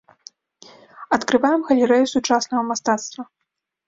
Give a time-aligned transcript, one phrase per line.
[1.17, 3.23] Адкрываем галерэю сучаснага мастацтва.